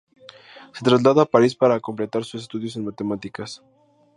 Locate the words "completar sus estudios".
1.79-2.75